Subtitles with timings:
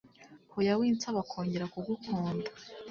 [0.53, 2.49] Hoya winsaba kongera kugukunda